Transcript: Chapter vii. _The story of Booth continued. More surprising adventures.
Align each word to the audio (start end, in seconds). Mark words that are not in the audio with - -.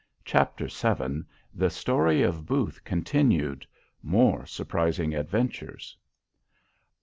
Chapter 0.25 0.65
vii. 0.65 1.23
_The 1.55 1.69
story 1.69 2.23
of 2.23 2.47
Booth 2.47 2.83
continued. 2.83 3.67
More 4.01 4.47
surprising 4.47 5.13
adventures. 5.13 5.95